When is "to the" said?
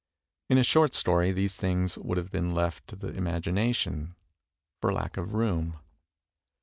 2.87-3.09